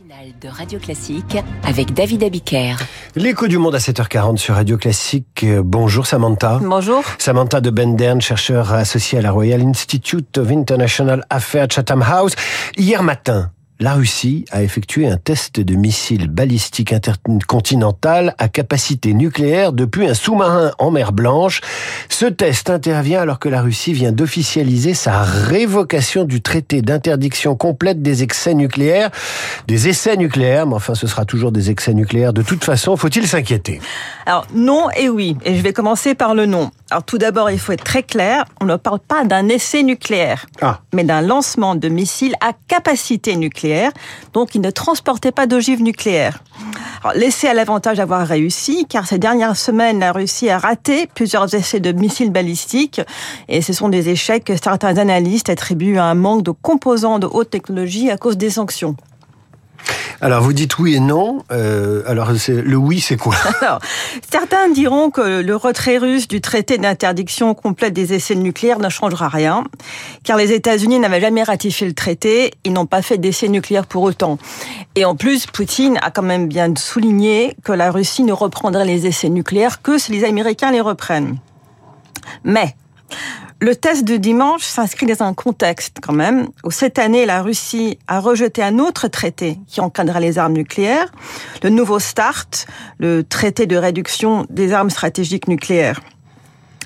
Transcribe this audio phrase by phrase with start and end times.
[0.00, 2.76] matinale de Radio Classique avec David Abiker.
[3.16, 5.44] L'écho du monde à 7h40 sur Radio Classique.
[5.44, 6.58] Euh, Bonjour Samantha.
[6.62, 7.02] Bonjour.
[7.18, 12.34] Samantha de Bendern, chercheur associé à la Royal Institute of International Affairs Chatham House.
[12.76, 19.72] Hier matin, la Russie a effectué un test de missile balistique intercontinental à capacité nucléaire
[19.72, 21.62] depuis un sous-marin en mer Blanche.
[22.10, 28.02] Ce test intervient alors que la Russie vient d'officialiser sa révocation du traité d'interdiction complète
[28.02, 29.10] des excès nucléaires.
[29.66, 32.34] Des essais nucléaires, mais enfin ce sera toujours des excès nucléaires.
[32.34, 33.80] De toute façon, faut-il s'inquiéter?
[34.26, 36.70] Alors non et oui, et je vais commencer par le non.
[36.90, 40.46] Alors tout d'abord, il faut être très clair, on ne parle pas d'un essai nucléaire,
[40.60, 40.80] Ah.
[40.92, 43.92] mais d'un lancement de missiles à capacité nucléaire,
[44.32, 46.42] donc il ne transportait pas d'ogives nucléaires.
[47.14, 51.80] L'essai a l'avantage d'avoir réussi, car ces dernières semaines, la Russie a raté plusieurs essais
[51.80, 53.00] de missiles balistiques,
[53.48, 57.26] et ce sont des échecs que certains analystes attribuent à un manque de composants de
[57.30, 58.96] haute technologie à cause des sanctions.
[60.22, 61.44] Alors vous dites oui et non.
[61.50, 63.34] Euh, alors le oui, c'est quoi?
[63.62, 63.78] Alors,
[64.30, 69.28] certains diront que le retrait russe du traité d'interdiction complète des essais nucléaires ne changera
[69.28, 69.64] rien,
[70.22, 74.02] car les États-Unis n'avaient jamais ratifié le traité, ils n'ont pas fait d'essais nucléaires pour
[74.02, 74.38] autant.
[74.94, 79.06] Et en plus, Poutine a quand même bien souligné que la Russie ne reprendrait les
[79.06, 81.38] essais nucléaires que si les Américains les reprennent.
[82.44, 82.76] Mais
[83.60, 87.98] le test de dimanche s'inscrit dans un contexte quand même où cette année la Russie
[88.08, 91.12] a rejeté un autre traité qui encadrait les armes nucléaires,
[91.62, 92.48] le nouveau START,
[92.98, 96.00] le traité de réduction des armes stratégiques nucléaires.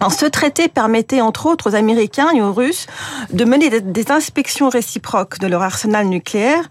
[0.00, 2.86] Alors, ce traité permettait, entre autres, aux Américains et aux Russes
[3.32, 6.68] de mener des- inspections réciproques de leur arsenal nucléaire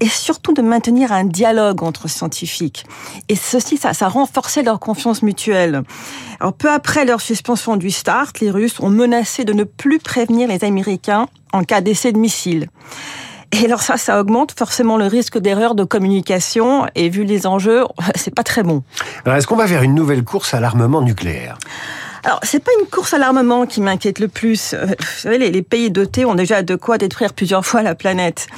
[0.00, 2.84] et surtout de maintenir un dialogue entre scientifiques.
[3.28, 5.82] Et ceci, ça, ça renforçait leur confiance mutuelle.
[6.38, 10.46] Alors, peu après leur suspension du START, les Russes ont menacé de ne plus prévenir
[10.48, 12.68] les Américains en cas d'essai de missiles.
[13.52, 17.84] Et alors ça, ça augmente forcément le risque d'erreur de communication et vu les enjeux,
[18.14, 18.82] c'est pas très bon.
[19.24, 21.56] Alors est-ce qu'on va vers une nouvelle course à l'armement nucléaire?
[22.26, 24.74] Alors, c'est pas une course à l'armement qui m'inquiète le plus.
[24.74, 28.48] Euh, Vous savez, les, pays dotés ont déjà de quoi détruire plusieurs fois la planète.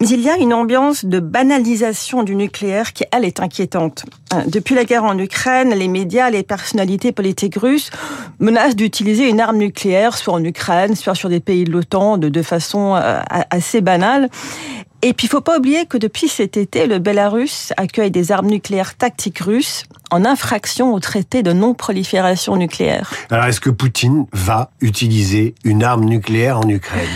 [0.00, 4.06] Mais il y a une ambiance de banalisation du nucléaire qui, elle, est inquiétante.
[4.32, 7.90] Euh, Depuis la guerre en Ukraine, les médias, les personnalités politiques russes
[8.38, 12.30] menacent d'utiliser une arme nucléaire, soit en Ukraine, soit sur des pays de l'OTAN, de,
[12.30, 13.20] de façon euh,
[13.50, 14.30] assez banale.
[15.08, 18.48] Et puis, il faut pas oublier que depuis cet été, le Bélarus accueille des armes
[18.48, 23.12] nucléaires tactiques russes en infraction au traité de non-prolifération nucléaire.
[23.30, 27.06] Alors est-ce que Poutine va utiliser une arme nucléaire en Ukraine?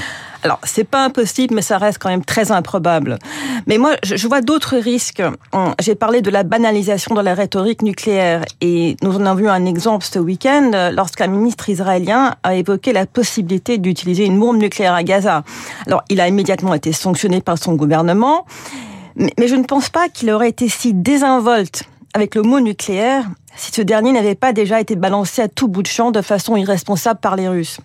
[0.43, 3.19] Alors, c'est pas impossible, mais ça reste quand même très improbable.
[3.67, 5.23] Mais moi, je vois d'autres risques.
[5.53, 9.49] Hum, J'ai parlé de la banalisation de la rhétorique nucléaire, et nous en avons vu
[9.49, 14.57] un exemple ce week-end euh, lorsqu'un ministre israélien a évoqué la possibilité d'utiliser une bombe
[14.57, 15.45] nucléaire à Gaza.
[15.87, 18.47] Alors, il a immédiatement été sanctionné par son gouvernement,
[19.17, 21.83] mais je ne pense pas qu'il aurait été si désinvolte
[22.15, 23.25] avec le mot nucléaire
[23.57, 26.57] si ce dernier n'avait pas déjà été balancé à tout bout de champ de façon
[26.57, 27.79] irresponsable par les Russes.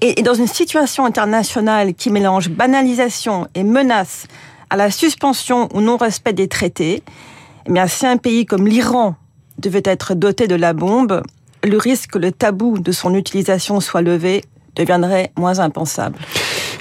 [0.00, 4.26] Et, dans une situation internationale qui mélange banalisation et menace
[4.70, 7.02] à la suspension ou non-respect des traités,
[7.66, 9.16] eh bien, si un pays comme l'Iran
[9.58, 11.22] devait être doté de la bombe,
[11.64, 14.44] le risque que le tabou de son utilisation soit levé
[14.76, 16.18] deviendrait moins impensable.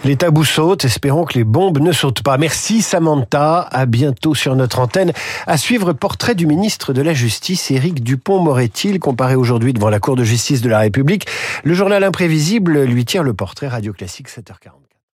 [0.04, 2.38] Les tabous sautent, espérons que les bombes ne sautent pas.
[2.38, 5.12] Merci Samantha, à bientôt sur notre antenne.
[5.48, 10.16] À suivre, portrait du ministre de la Justice, Éric Dupont-Moretti, comparé aujourd'hui devant la Cour
[10.16, 11.28] de justice de la République.
[11.64, 14.87] Le journal imprévisible lui tire le portrait Radio Classique 7h40.